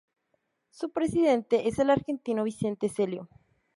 [0.71, 3.29] Su presidente es el argentino Vicente Celio.